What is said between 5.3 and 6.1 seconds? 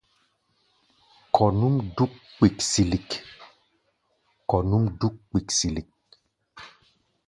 kpiksilik.